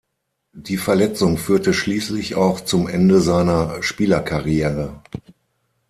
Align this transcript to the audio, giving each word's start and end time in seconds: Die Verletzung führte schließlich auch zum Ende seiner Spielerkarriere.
Die 0.57 0.77
Verletzung 0.77 1.37
führte 1.37 1.75
schließlich 1.75 2.33
auch 2.33 2.61
zum 2.61 2.87
Ende 2.87 3.21
seiner 3.21 3.83
Spielerkarriere. 3.83 4.99